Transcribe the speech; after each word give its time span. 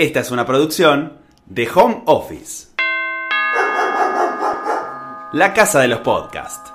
Esta 0.00 0.20
es 0.20 0.30
una 0.30 0.46
producción 0.46 1.18
de 1.44 1.68
Home 1.74 2.04
Office. 2.06 2.68
La 5.34 5.52
casa 5.52 5.80
de 5.80 5.88
los 5.88 5.98
podcasts. 5.98 6.72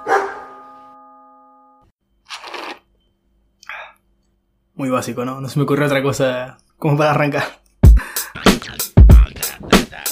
Muy 4.75 4.89
básico, 4.89 5.25
¿no? 5.25 5.41
No 5.41 5.49
se 5.49 5.57
me 5.57 5.63
ocurrió 5.63 5.87
otra 5.87 6.03
cosa 6.03 6.59
como 6.77 6.97
para 6.97 7.09
arrancar. 7.09 7.45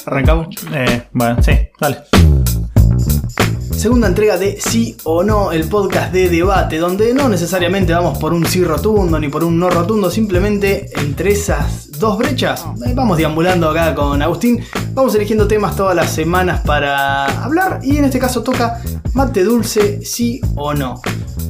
¿Arrancamos? 0.08 0.48
Eh, 0.74 1.08
bueno, 1.12 1.44
sí, 1.44 1.70
dale. 1.80 2.23
Segunda 3.84 4.08
entrega 4.08 4.38
de 4.38 4.62
Sí 4.62 4.96
o 5.04 5.24
No, 5.26 5.52
el 5.52 5.66
podcast 5.68 6.14
de 6.14 6.30
debate, 6.30 6.78
donde 6.78 7.14
no 7.14 7.28
necesariamente 7.28 7.92
vamos 7.92 8.18
por 8.18 8.32
un 8.32 8.46
sí 8.46 8.64
rotundo 8.64 9.20
ni 9.20 9.28
por 9.28 9.44
un 9.44 9.60
no 9.60 9.70
rotundo, 9.70 10.10
simplemente 10.10 10.90
entre 11.02 11.34
esas 11.34 11.92
dos 12.00 12.18
brechas 12.18 12.64
eh, 12.86 12.94
vamos 12.96 13.18
deambulando 13.18 13.70
acá 13.70 13.94
con 13.94 14.22
Agustín, 14.22 14.64
vamos 14.94 15.14
eligiendo 15.16 15.50
temas 15.50 15.76
todas 15.76 15.94
las 15.98 16.10
semanas 16.12 16.62
para 16.62 17.26
hablar 17.44 17.82
y 17.84 17.98
en 17.98 18.06
este 18.06 18.20
caso 18.20 18.42
toca 18.42 18.82
mate 19.14 19.44
dulce, 19.44 20.00
sí 20.06 20.40
o 20.56 20.74
no. 20.74 21.02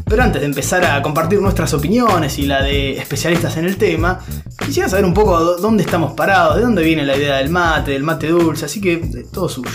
Pero 0.06 0.24
antes 0.24 0.42
de 0.42 0.48
empezar 0.48 0.84
a 0.86 1.04
compartir 1.04 1.40
nuestras 1.40 1.72
opiniones 1.76 2.40
y 2.40 2.48
la 2.48 2.64
de 2.64 2.98
especialistas 2.98 3.58
en 3.58 3.66
el 3.66 3.78
tema, 3.78 4.20
quisiera 4.66 4.90
saber 4.90 5.06
un 5.06 5.14
poco 5.14 5.40
dó- 5.40 5.58
dónde 5.58 5.84
estamos 5.84 6.14
parados, 6.14 6.56
de 6.56 6.64
dónde 6.64 6.82
viene 6.84 7.06
la 7.06 7.16
idea 7.16 7.38
del 7.38 7.52
mate, 7.52 7.92
del 7.92 8.02
mate 8.02 8.28
dulce, 8.30 8.66
así 8.66 8.82
que 8.82 8.98
todo 9.32 9.48
suyo. 9.48 9.70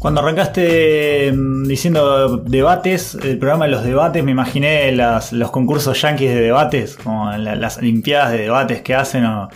Cuando 0.00 0.22
arrancaste 0.22 1.30
mm, 1.32 1.64
diciendo 1.64 2.38
debates, 2.38 3.14
el 3.22 3.38
programa 3.38 3.66
de 3.66 3.70
los 3.72 3.84
debates, 3.84 4.24
me 4.24 4.30
imaginé 4.30 4.90
las- 4.92 5.32
los 5.32 5.50
concursos 5.50 6.00
yankees 6.00 6.34
de 6.34 6.40
debates, 6.40 6.96
como 6.96 7.30
la- 7.32 7.54
las 7.54 7.76
olimpiadas 7.78 8.32
de 8.32 8.38
debates 8.38 8.80
que 8.80 8.94
hacen 8.94 9.26
o... 9.26 9.50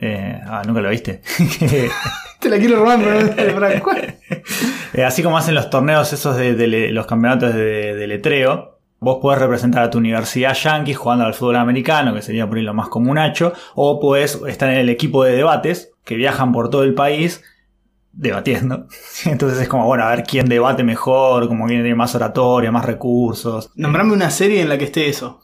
eh, 0.00 0.40
ah, 0.46 0.62
nunca 0.66 0.80
lo 0.80 0.88
viste. 0.88 1.20
Te 2.40 2.48
la 2.48 2.56
quiero 2.58 2.76
robar, 2.78 2.98
pero 3.02 3.60
no 3.60 3.92
eh, 4.94 5.04
así 5.04 5.22
como 5.22 5.36
hacen 5.36 5.54
los 5.54 5.68
torneos 5.70 6.12
esos 6.14 6.36
de, 6.36 6.90
los 6.90 7.04
campeonatos 7.06 7.52
de, 7.52 7.94
de 7.94 8.06
letreo, 8.06 8.78
vos 9.00 9.18
podés 9.20 9.40
representar 9.40 9.82
a 9.82 9.90
tu 9.90 9.98
universidad 9.98 10.54
yankee 10.54 10.94
jugando 10.94 11.26
al 11.26 11.34
fútbol 11.34 11.56
americano, 11.56 12.14
que 12.14 12.22
sería 12.22 12.46
por 12.46 12.56
ahí 12.56 12.64
lo 12.64 12.72
más 12.74 12.88
comunacho, 12.88 13.52
o 13.74 14.00
podés 14.00 14.40
estar 14.46 14.70
en 14.70 14.78
el 14.78 14.88
equipo 14.88 15.24
de 15.24 15.36
debates, 15.36 15.90
que 16.04 16.14
viajan 16.14 16.52
por 16.52 16.70
todo 16.70 16.84
el 16.84 16.94
país 16.94 17.42
debatiendo. 18.12 18.86
Entonces 19.26 19.60
es 19.60 19.68
como, 19.68 19.86
bueno, 19.86 20.04
a 20.04 20.10
ver 20.10 20.24
quién 20.24 20.48
debate 20.48 20.82
mejor, 20.84 21.48
como 21.48 21.66
quién 21.66 21.80
tiene 21.82 21.94
más 21.94 22.14
oratoria, 22.14 22.70
más 22.72 22.84
recursos. 22.84 23.70
Nombrame 23.74 24.12
una 24.12 24.30
serie 24.30 24.60
en 24.62 24.68
la 24.68 24.78
que 24.78 24.84
esté 24.84 25.08
eso. 25.08 25.40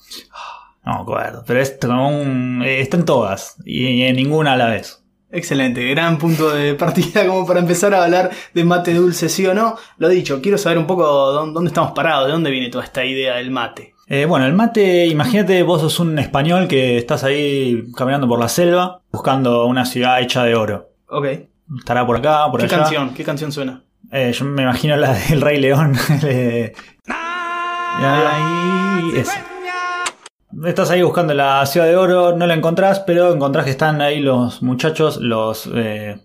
No 0.85 0.95
me 0.97 1.01
acuerdo, 1.03 1.45
pero 1.47 1.61
es 1.61 1.79
como 1.81 2.09
un... 2.09 2.63
eh, 2.65 2.81
están 2.81 3.05
todas, 3.07 3.57
y, 3.65 4.03
en 4.03 4.17
ninguna 4.17 4.53
a 4.53 4.57
la 4.57 4.67
vez. 4.71 5.01
Excelente, 5.31 5.83
gran 5.89 6.19
punto 6.19 6.51
de 6.51 6.75
partida 6.75 7.27
como 7.27 7.47
para 7.47 7.59
empezar 7.61 7.93
a 7.95 8.05
hablar 8.05 8.31
de 8.53 8.65
mate 8.65 8.93
dulce, 8.95 9.29
sí 9.29 9.47
o 9.47 9.55
no. 9.55 9.77
Lo 9.97 10.09
dicho, 10.09 10.41
quiero 10.43 10.59
saber 10.59 10.79
un 10.79 10.87
poco 10.87 11.05
dó- 11.05 11.51
dónde 11.53 11.69
estamos 11.69 11.93
parados, 11.93 12.27
de 12.27 12.33
dónde 12.33 12.51
viene 12.51 12.69
toda 12.69 12.85
esta 12.85 13.05
idea 13.05 13.37
del 13.37 13.51
mate. 13.51 13.95
Eh, 14.07 14.27
bueno, 14.27 14.45
el 14.47 14.53
mate, 14.53 15.07
imagínate, 15.07 15.63
vos 15.63 15.81
sos 15.81 15.99
un 16.01 16.19
español 16.19 16.69
que 16.69 16.99
estás 16.99 17.25
ahí 17.25 17.85
caminando 17.97 18.29
por 18.29 18.39
la 18.39 18.49
selva 18.51 19.01
buscando 19.11 19.65
una 19.65 19.87
ciudad 19.87 20.21
hecha 20.21 20.45
de 20.45 20.55
oro. 20.55 20.91
Ok. 21.09 21.27
Estará 21.79 22.07
por 22.07 22.17
acá, 22.17 22.51
por 22.51 22.61
¿Qué 22.61 22.67
allá. 22.67 22.79
canción? 22.79 23.15
¿Qué 23.15 23.25
canción 23.25 23.53
suena? 23.53 23.83
Eh, 24.11 24.33
yo 24.33 24.45
me 24.45 24.63
imagino 24.63 24.97
la 24.97 25.13
del 25.15 25.41
Rey 25.41 25.59
León. 25.61 25.95
de- 26.23 26.75
Ahí, 27.97 29.13
esa. 29.19 29.45
Estás 30.67 30.91
ahí 30.91 31.03
buscando 31.03 31.35
la 31.35 31.65
ciudad 31.67 31.87
de 31.87 31.97
oro, 31.97 32.37
no 32.37 32.47
la 32.47 32.55
encontrás, 32.55 33.01
pero 33.01 33.33
encontrás 33.33 33.65
que 33.65 33.71
están 33.73 34.01
ahí 34.01 34.21
los 34.21 34.63
muchachos, 34.63 35.19
los... 35.21 35.69
Eh, 35.75 36.17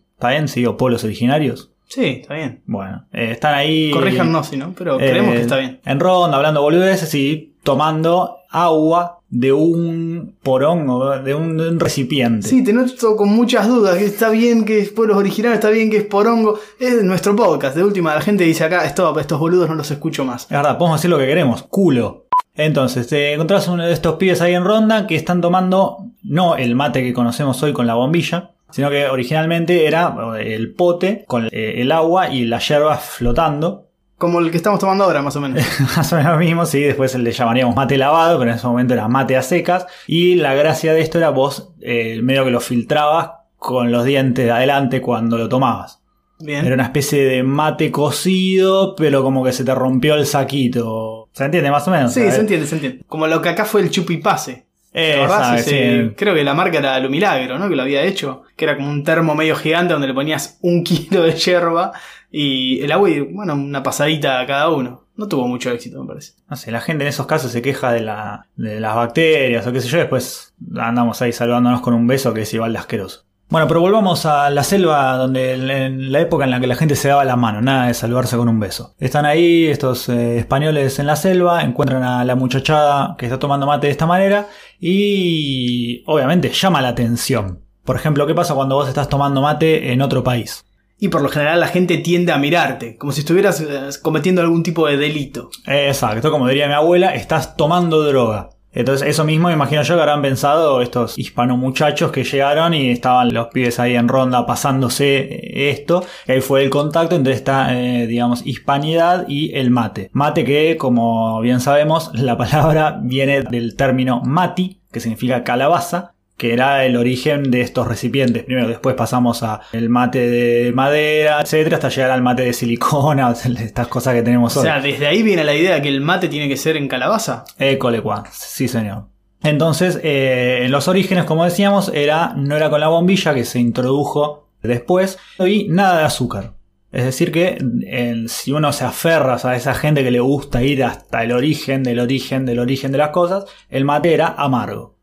o 0.67 0.77
pueblos 0.77 1.03
originarios. 1.05 1.71
Sí, 1.87 2.19
está 2.21 2.35
bien. 2.35 2.61
Bueno, 2.65 3.05
eh, 3.13 3.31
están 3.31 3.55
ahí... 3.55 3.89
Corríjanos 3.91 4.47
si 4.47 4.57
no, 4.57 4.73
pero 4.77 4.99
eh, 4.99 5.09
creemos 5.09 5.33
que 5.35 5.41
está 5.41 5.57
bien. 5.57 5.79
En 5.85 5.99
ronda, 5.99 6.37
hablando 6.37 6.61
boludeces 6.61 7.13
y 7.15 7.55
tomando 7.63 8.37
agua 8.51 9.18
de 9.29 9.53
un 9.53 10.35
porón 10.41 10.89
o 10.89 11.19
de 11.21 11.33
un, 11.35 11.57
de 11.57 11.69
un 11.69 11.79
recipiente. 11.79 12.47
Sí, 12.47 12.63
te 12.63 12.73
noto 12.73 13.15
con 13.15 13.29
muchas 13.29 13.67
dudas, 13.67 14.01
está 14.01 14.29
bien 14.29 14.65
que 14.65 14.79
es 14.79 14.89
pueblos 14.89 15.17
originales, 15.17 15.59
está 15.59 15.69
bien 15.69 15.89
que 15.89 15.97
es 15.97 16.05
porongo. 16.05 16.59
Es 16.79 17.03
nuestro 17.03 17.35
podcast, 17.35 17.75
de 17.75 17.83
última 17.83 18.15
la 18.15 18.21
gente 18.21 18.43
dice 18.43 18.63
acá, 18.63 18.85
stop, 18.85 19.17
estos 19.19 19.39
boludos 19.39 19.69
no 19.69 19.75
los 19.75 19.91
escucho 19.91 20.25
más. 20.25 20.43
Es 20.43 20.49
verdad, 20.49 20.77
podemos 20.77 20.99
hacer 20.99 21.09
lo 21.09 21.17
que 21.17 21.27
queremos, 21.27 21.63
culo. 21.63 22.25
Entonces, 22.55 23.07
te 23.07 23.33
encontrás 23.33 23.67
uno 23.67 23.85
de 23.85 23.93
estos 23.93 24.15
pibes 24.15 24.41
ahí 24.41 24.53
en 24.53 24.65
ronda 24.65 25.07
que 25.07 25.15
están 25.15 25.39
tomando 25.39 25.97
no 26.23 26.55
el 26.55 26.75
mate 26.75 27.03
que 27.03 27.13
conocemos 27.13 27.61
hoy 27.63 27.71
con 27.71 27.87
la 27.87 27.95
bombilla, 27.95 28.51
sino 28.71 28.89
que 28.89 29.07
originalmente 29.07 29.85
era 29.85 30.15
eh, 30.37 30.55
el 30.55 30.73
pote 30.73 31.23
con 31.27 31.45
eh, 31.45 31.75
el 31.77 31.91
agua 31.91 32.29
y 32.29 32.45
la 32.45 32.59
yerba 32.59 32.97
flotando. 32.97 33.88
Como 34.19 34.41
el 34.41 34.51
que 34.51 34.57
estamos 34.57 34.81
tomando 34.81 35.05
ahora, 35.05 35.21
más 35.21 35.35
o 35.37 35.41
menos. 35.41 35.65
Más 35.95 36.11
o 36.11 36.17
menos 36.17 36.33
lo 36.33 36.39
mismo, 36.39 36.65
sí, 36.65 36.81
después 36.81 37.15
le 37.15 37.31
llamaríamos 37.31 37.73
mate 37.73 37.97
lavado, 37.97 38.37
pero 38.37 38.51
en 38.51 38.57
ese 38.57 38.67
momento 38.67 38.93
era 38.93 39.07
mate 39.07 39.37
a 39.37 39.41
secas. 39.41 39.87
Y 40.07 40.35
la 40.35 40.53
gracia 40.53 40.93
de 40.93 40.99
esto 40.99 41.17
era 41.17 41.29
vos 41.29 41.71
eh, 41.79 42.19
medio 42.21 42.43
que 42.43 42.51
lo 42.51 42.59
filtrabas 42.59 43.31
con 43.55 43.93
los 43.93 44.03
dientes 44.03 44.43
de 44.43 44.51
adelante 44.51 44.99
cuando 44.99 45.37
lo 45.37 45.47
tomabas. 45.47 46.01
Bien. 46.37 46.65
Era 46.65 46.75
una 46.75 46.83
especie 46.83 47.23
de 47.23 47.43
mate 47.43 47.91
cocido, 47.91 48.93
pero 48.95 49.23
como 49.23 49.41
que 49.41 49.53
se 49.53 49.63
te 49.63 49.73
rompió 49.73 50.15
el 50.15 50.25
saquito. 50.25 51.29
¿Se 51.31 51.45
entiende 51.45 51.71
más 51.71 51.87
o 51.87 51.91
menos? 51.91 52.13
Sí, 52.13 52.29
se 52.29 52.41
entiende, 52.41 52.67
se 52.67 52.75
entiende. 52.75 53.05
Como 53.07 53.25
lo 53.25 53.41
que 53.41 53.49
acá 53.49 53.63
fue 53.63 53.81
el 53.81 53.89
chupipase. 53.89 54.65
¿Te 54.91 55.23
Eh, 55.23 55.59
sí. 55.63 56.15
Creo 56.15 56.33
que 56.33 56.43
la 56.43 56.53
marca 56.53 56.79
era 56.79 56.99
Lo 56.99 57.09
Milagro, 57.09 57.59
¿no? 57.59 57.69
Que 57.69 57.75
lo 57.75 57.83
había 57.83 58.03
hecho. 58.03 58.43
Que 58.55 58.65
era 58.65 58.75
como 58.75 58.89
un 58.89 59.03
termo 59.03 59.35
medio 59.35 59.55
gigante 59.55 59.93
donde 59.93 60.07
le 60.07 60.13
ponías 60.13 60.57
un 60.61 60.83
kilo 60.85 61.23
de 61.23 61.33
yerba 61.33 61.91
y 62.31 62.81
el 62.81 62.91
agua 62.91 63.09
y, 63.09 63.19
bueno, 63.21 63.55
una 63.55 63.83
pasadita 63.83 64.39
a 64.39 64.45
cada 64.45 64.69
uno. 64.69 65.05
No 65.15 65.27
tuvo 65.27 65.47
mucho 65.47 65.69
éxito, 65.71 66.01
me 66.01 66.07
parece. 66.07 66.33
No 66.49 66.55
sé, 66.55 66.71
la 66.71 66.79
gente 66.79 67.03
en 67.03 67.09
esos 67.09 67.27
casos 67.27 67.51
se 67.51 67.61
queja 67.61 67.91
de, 67.91 68.01
la, 68.01 68.47
de 68.55 68.79
las 68.79 68.95
bacterias 68.95 69.67
o 69.67 69.73
qué 69.73 69.81
sé 69.81 69.89
yo, 69.89 69.97
después 69.97 70.53
andamos 70.77 71.21
ahí 71.21 71.33
saludándonos 71.33 71.81
con 71.81 71.93
un 71.93 72.07
beso 72.07 72.33
que 72.33 72.43
es 72.43 72.53
igual 72.53 72.71
de 72.71 72.79
asqueroso. 72.79 73.25
Bueno, 73.49 73.67
pero 73.67 73.81
volvamos 73.81 74.27
a 74.27 74.51
la 74.51 74.63
selva 74.63 75.17
donde 75.17 75.53
en 75.53 76.11
la 76.11 76.19
época 76.19 76.45
en 76.45 76.51
la 76.51 76.59
que 76.59 76.67
la 76.67 76.75
gente 76.75 76.95
se 76.95 77.07
daba 77.07 77.25
la 77.25 77.35
mano, 77.35 77.61
nada 77.61 77.87
de 77.87 77.95
saludarse 77.95 78.37
con 78.37 78.47
un 78.47 78.59
beso. 78.59 78.93
Están 78.99 79.25
ahí 79.25 79.65
estos 79.65 80.07
eh, 80.07 80.37
españoles 80.37 80.99
en 80.99 81.07
la 81.07 81.15
selva, 81.15 81.63
encuentran 81.63 82.03
a 82.03 82.23
la 82.25 82.35
muchachada 82.35 83.15
que 83.17 83.25
está 83.25 83.39
tomando 83.39 83.65
mate 83.65 83.87
de 83.87 83.91
esta 83.91 84.05
manera 84.05 84.47
y 84.79 86.03
obviamente 86.05 86.49
llama 86.49 86.79
la 86.83 86.89
atención. 86.89 87.63
Por 87.83 87.95
ejemplo, 87.95 88.27
¿qué 88.27 88.35
pasa 88.35 88.53
cuando 88.53 88.75
vos 88.75 88.87
estás 88.87 89.09
tomando 89.09 89.41
mate 89.41 89.93
en 89.93 90.03
otro 90.03 90.23
país? 90.23 90.63
Y 90.99 91.07
por 91.07 91.23
lo 91.23 91.29
general 91.29 91.59
la 91.59 91.69
gente 91.69 91.97
tiende 91.97 92.31
a 92.31 92.37
mirarte, 92.37 92.97
como 92.97 93.11
si 93.11 93.21
estuvieras 93.21 93.61
eh, 93.61 93.89
cometiendo 94.03 94.41
algún 94.41 94.61
tipo 94.61 94.85
de 94.85 94.97
delito. 94.97 95.49
Exacto, 95.65 96.29
como 96.29 96.47
diría 96.47 96.67
mi 96.67 96.75
abuela, 96.75 97.15
estás 97.15 97.55
tomando 97.55 98.03
droga. 98.03 98.51
Entonces, 98.73 99.07
eso 99.07 99.23
mismo 99.25 99.49
imagino 99.49 99.81
yo 99.81 99.95
que 99.95 100.01
habrán 100.01 100.21
pensado 100.21 100.81
estos 100.81 101.17
hispano 101.17 101.57
muchachos 101.57 102.11
que 102.11 102.23
llegaron 102.23 102.73
y 102.73 102.91
estaban 102.91 103.33
los 103.33 103.47
pibes 103.47 103.79
ahí 103.79 103.95
en 103.95 104.07
ronda 104.07 104.45
pasándose 104.45 105.69
esto. 105.69 106.03
Y 106.27 106.33
ahí 106.33 106.41
fue 106.41 106.63
el 106.63 106.69
contacto 106.69 107.15
entre 107.15 107.33
esta, 107.33 107.75
eh, 107.77 108.07
digamos, 108.07 108.45
hispanidad 108.45 109.25
y 109.27 109.55
el 109.55 109.71
mate. 109.71 110.09
Mate 110.13 110.43
que, 110.43 110.77
como 110.77 111.41
bien 111.41 111.59
sabemos, 111.59 112.11
la 112.13 112.37
palabra 112.37 112.99
viene 113.01 113.41
del 113.41 113.75
término 113.75 114.21
mati, 114.21 114.81
que 114.91 114.99
significa 114.99 115.43
calabaza, 115.43 116.13
que 116.39 116.53
era 116.53 116.85
el 116.85 116.95
origen 116.95 117.51
de 117.51 117.61
estos 117.61 117.85
recipientes. 117.87 118.43
Primero, 118.45 118.67
después 118.67 118.95
pasamos 118.95 119.43
a 119.43 119.59
el 119.73 119.89
mate 119.89 120.27
de 120.27 120.71
madera, 120.71 121.41
etcétera, 121.41 121.75
hasta 121.75 121.89
llegar 121.89 122.11
al 122.11 122.21
mate 122.23 122.43
de 122.43 122.53
silicona, 122.53 123.31
estas 123.59 123.87
cosas 123.87 124.15
que 124.15 124.23
tenemos 124.23 124.55
O 124.55 124.61
hoy. 124.61 124.65
sea, 124.65 124.79
desde 124.79 125.05
ahí 125.05 125.21
viene 125.21 125.43
la 125.43 125.53
idea 125.53 125.75
de 125.75 125.81
que 125.81 125.89
el 125.89 126.01
mate 126.01 126.29
tiene 126.29 126.47
que 126.47 126.57
ser 126.57 126.77
en 126.77 126.87
calabaza. 126.87 127.43
École 127.59 128.01
qua, 128.01 128.23
sí 128.31 128.67
señor. 128.67 129.03
Entonces, 129.43 129.99
eh, 130.01 130.61
en 130.63 130.71
los 130.71 130.87
orígenes, 130.87 131.25
como 131.25 131.43
decíamos, 131.43 131.91
era, 131.93 132.33
no 132.35 132.55
era 132.55 132.69
con 132.69 132.79
la 132.79 132.87
bombilla 132.87 133.33
que 133.33 133.43
se 133.43 133.59
introdujo 133.59 134.47
después 134.63 135.19
y 135.39 135.67
nada 135.69 135.99
de 135.99 136.05
azúcar. 136.05 136.53
Es 136.91 137.03
decir 137.03 137.31
que 137.31 137.57
eh, 137.85 138.23
si 138.27 138.51
uno 138.51 138.73
se 138.73 138.85
aferra 138.85 139.37
a 139.43 139.55
esa 139.55 139.73
gente 139.75 140.03
que 140.03 140.11
le 140.11 140.19
gusta 140.21 140.63
ir 140.63 140.83
hasta 140.83 141.23
el 141.23 141.33
origen 141.33 141.83
del 141.83 141.99
origen 141.99 142.45
del 142.45 142.59
origen 142.59 142.91
de 142.91 142.97
las 142.97 143.09
cosas, 143.09 143.45
el 143.69 143.85
mate 143.85 144.13
era 144.13 144.27
amargo. 144.37 144.95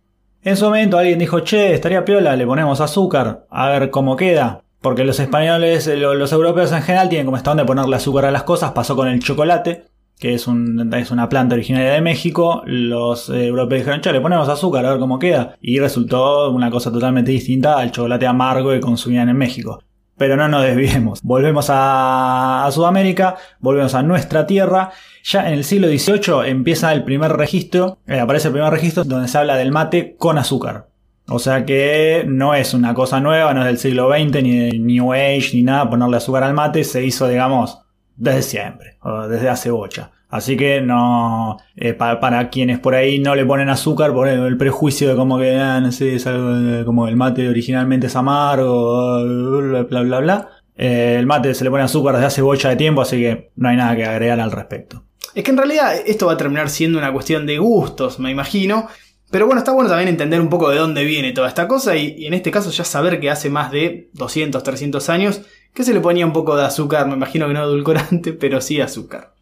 En 0.46 0.56
su 0.56 0.64
momento 0.66 0.96
alguien 0.96 1.18
dijo, 1.18 1.40
che, 1.40 1.74
estaría 1.74 2.04
piola, 2.04 2.36
le 2.36 2.46
ponemos 2.46 2.80
azúcar, 2.80 3.46
a 3.50 3.68
ver 3.68 3.90
cómo 3.90 4.14
queda. 4.14 4.62
Porque 4.80 5.02
los 5.04 5.18
españoles, 5.18 5.88
lo- 5.88 6.14
los 6.14 6.30
europeos 6.30 6.70
en 6.70 6.82
general 6.82 7.08
tienen 7.08 7.26
como 7.26 7.36
esta 7.36 7.50
onda 7.50 7.64
de 7.64 7.66
ponerle 7.66 7.96
azúcar 7.96 8.26
a 8.26 8.30
las 8.30 8.44
cosas, 8.44 8.70
pasó 8.70 8.94
con 8.94 9.08
el 9.08 9.18
chocolate, 9.18 9.86
que 10.20 10.34
es, 10.34 10.46
es 10.46 11.10
una 11.10 11.28
planta 11.28 11.56
originaria 11.56 11.90
de 11.90 12.00
México. 12.00 12.62
Los 12.64 13.28
eh, 13.28 13.48
europeos 13.48 13.80
dijeron, 13.80 14.00
che, 14.02 14.12
le 14.12 14.20
ponemos 14.20 14.48
azúcar 14.48 14.86
a 14.86 14.90
ver 14.90 15.00
cómo 15.00 15.18
queda. 15.18 15.56
Y 15.60 15.80
resultó 15.80 16.48
una 16.52 16.70
cosa 16.70 16.92
totalmente 16.92 17.32
distinta 17.32 17.76
al 17.78 17.90
chocolate 17.90 18.28
amargo 18.28 18.70
que 18.70 18.78
consumían 18.78 19.28
en 19.28 19.36
México. 19.38 19.82
Pero 20.16 20.36
no 20.36 20.48
nos 20.48 20.62
desviemos. 20.62 21.22
Volvemos 21.22 21.66
a, 21.68 22.68
Sudamérica, 22.72 23.36
volvemos 23.58 23.94
a 23.94 24.02
nuestra 24.02 24.46
tierra. 24.46 24.90
Ya 25.24 25.48
en 25.48 25.54
el 25.54 25.64
siglo 25.64 25.88
XVIII 25.88 26.48
empieza 26.48 26.92
el 26.92 27.04
primer 27.04 27.32
registro, 27.32 27.98
eh, 28.06 28.20
aparece 28.20 28.48
el 28.48 28.54
primer 28.54 28.72
registro 28.72 29.04
donde 29.04 29.28
se 29.28 29.38
habla 29.38 29.56
del 29.56 29.72
mate 29.72 30.16
con 30.16 30.38
azúcar. 30.38 30.86
O 31.28 31.38
sea 31.38 31.64
que 31.64 32.24
no 32.26 32.54
es 32.54 32.72
una 32.72 32.94
cosa 32.94 33.20
nueva, 33.20 33.52
no 33.52 33.60
es 33.60 33.66
del 33.66 33.78
siglo 33.78 34.08
XX, 34.10 34.42
ni 34.42 34.58
de 34.58 34.78
New 34.78 35.12
Age, 35.12 35.50
ni 35.54 35.62
nada, 35.64 35.90
ponerle 35.90 36.18
azúcar 36.18 36.44
al 36.44 36.54
mate, 36.54 36.84
se 36.84 37.04
hizo, 37.04 37.26
digamos, 37.26 37.80
desde 38.14 38.42
siempre, 38.42 38.98
desde 39.28 39.48
hace 39.48 39.70
bocha. 39.70 40.12
Así 40.28 40.56
que 40.56 40.80
no, 40.80 41.56
eh, 41.76 41.94
pa- 41.94 42.18
para, 42.18 42.50
quienes 42.50 42.78
por 42.80 42.94
ahí 42.94 43.18
no 43.18 43.34
le 43.34 43.44
ponen 43.46 43.68
azúcar, 43.68 44.12
por 44.12 44.28
el, 44.28 44.56
prejuicio 44.56 45.08
de 45.08 45.14
como 45.16 45.38
que, 45.38 45.54
ah, 45.56 45.80
no 45.80 45.92
sé, 45.92 46.16
es 46.16 46.26
algo 46.26 46.84
como 46.84 47.06
el 47.06 47.16
mate 47.16 47.48
originalmente 47.48 48.08
es 48.08 48.16
amargo, 48.16 49.22
bla, 49.60 49.82
bla, 49.84 50.02
bla, 50.02 50.20
bla. 50.20 50.48
Eh, 50.76 51.16
el 51.18 51.26
mate 51.26 51.54
se 51.54 51.64
le 51.64 51.70
pone 51.70 51.84
azúcar 51.84 52.14
desde 52.14 52.26
hace 52.26 52.42
bocha 52.42 52.68
de 52.68 52.76
tiempo, 52.76 53.00
así 53.02 53.18
que 53.18 53.50
no 53.56 53.68
hay 53.68 53.76
nada 53.76 53.94
que 53.96 54.04
agregar 54.04 54.40
al 54.40 54.50
respecto. 54.52 55.04
Es 55.34 55.44
que 55.44 55.50
en 55.50 55.56
realidad 55.58 55.94
esto 56.06 56.26
va 56.26 56.32
a 56.32 56.36
terminar 56.36 56.70
siendo 56.70 56.98
una 56.98 57.12
cuestión 57.12 57.46
de 57.46 57.58
gustos, 57.58 58.18
me 58.18 58.30
imagino. 58.30 58.88
Pero 59.30 59.46
bueno, 59.46 59.58
está 59.58 59.72
bueno 59.72 59.88
también 59.88 60.08
entender 60.08 60.40
un 60.40 60.48
poco 60.48 60.70
de 60.70 60.78
dónde 60.78 61.04
viene 61.04 61.32
toda 61.32 61.48
esta 61.48 61.66
cosa 61.66 61.96
y, 61.96 62.14
y 62.16 62.26
en 62.26 62.34
este 62.34 62.50
caso 62.50 62.70
ya 62.70 62.84
saber 62.84 63.20
que 63.20 63.30
hace 63.30 63.50
más 63.50 63.70
de 63.72 64.08
200, 64.14 64.62
300 64.62 65.08
años 65.08 65.42
que 65.74 65.82
se 65.84 65.92
le 65.92 66.00
ponía 66.00 66.24
un 66.26 66.32
poco 66.32 66.56
de 66.56 66.64
azúcar, 66.64 67.06
me 67.06 67.14
imagino 67.14 67.46
que 67.48 67.54
no 67.54 67.64
edulcorante, 67.64 68.32
pero 68.40 68.60
sí 68.60 68.80
azúcar. 68.80 69.35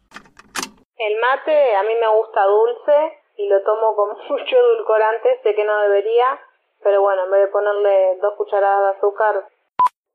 Mate 1.35 1.75
a 1.75 1.83
mí 1.83 1.93
me 1.95 2.07
gusta 2.15 2.45
dulce 2.45 3.19
y 3.35 3.49
lo 3.49 3.61
tomo 3.63 3.93
con 3.93 4.09
mucho 4.29 4.55
edulcorante, 4.55 5.41
sé 5.43 5.53
que 5.53 5.65
no 5.65 5.81
debería, 5.81 6.39
pero 6.81 7.01
bueno, 7.01 7.25
en 7.25 7.31
vez 7.31 7.41
de 7.41 7.47
ponerle 7.49 8.17
dos 8.21 8.35
cucharadas 8.35 8.93
de 8.93 8.97
azúcar, 8.97 9.45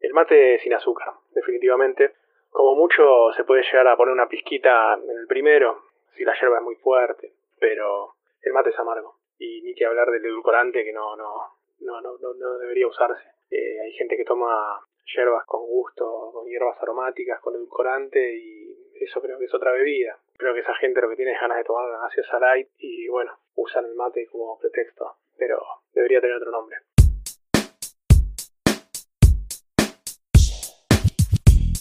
El 0.01 0.15
mate 0.15 0.59
sin 0.61 0.73
azúcar, 0.73 1.13
definitivamente. 1.35 2.15
Como 2.49 2.75
mucho 2.75 3.33
se 3.37 3.45
puede 3.45 3.63
llegar 3.65 3.87
a 3.89 3.99
poner 3.99 4.15
una 4.15 4.29
pizquita 4.29 4.95
en 4.95 5.11
el 5.11 5.27
primero, 5.27 5.83
si 6.17 6.25
la 6.25 6.33
yerba 6.41 6.57
es 6.57 6.63
muy 6.63 6.77
fuerte, 6.77 7.35
pero 7.59 8.15
el 8.41 8.55
mate 8.55 8.71
es 8.71 8.79
amargo. 8.79 9.17
Y 9.39 9.61
ni 9.61 9.75
que 9.75 9.85
hablar 9.85 10.11
del 10.11 10.25
edulcorante 10.25 10.83
que 10.85 10.93
no, 10.93 11.17
no, 11.17 11.35
no, 11.81 12.01
no, 12.01 12.17
no, 12.19 12.59
debería 12.59 12.87
usarse. 12.87 13.29
Eh, 13.51 13.79
hay 13.85 13.93
gente 13.93 14.17
que 14.17 14.25
toma 14.25 14.81
yerbas 15.15 15.45
con 15.45 15.67
gusto, 15.67 16.31
con 16.33 16.47
hierbas 16.47 16.81
aromáticas, 16.81 17.41
con 17.41 17.55
edulcorante 17.57 18.37
y 18.37 18.70
eso 19.05 19.21
creo 19.21 19.39
que 19.39 19.47
es 19.47 19.55
otra 19.55 19.73
bebida. 19.73 20.19
Creo 20.37 20.55
que 20.55 20.61
esa 20.61 20.75
gente 20.75 21.01
lo 21.01 21.09
que 21.09 21.17
tiene 21.17 21.33
es 21.33 21.41
ganas 21.41 21.59
de 21.59 21.65
tomar 21.65 21.89
una 21.89 22.01
gaseosa 22.01 22.39
light 22.39 22.69
y 22.79 23.09
bueno, 23.09 23.33
usan 23.55 23.85
el 23.87 23.95
mate 23.95 24.27
como 24.31 24.59
pretexto, 24.59 25.17
pero 25.39 25.61
debería 25.93 26.21
tener 26.21 26.37
otro 26.37 26.51
nombre. 26.51 26.77